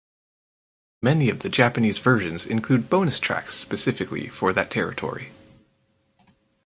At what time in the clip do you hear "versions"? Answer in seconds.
1.99-2.47